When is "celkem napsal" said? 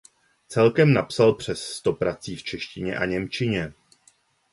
0.47-1.33